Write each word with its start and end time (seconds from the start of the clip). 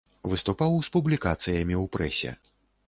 Выступаў 0.31 0.73
з 0.89 0.93
публікацыямі 0.95 1.75
ў 1.83 1.85
прэсе. 1.97 2.31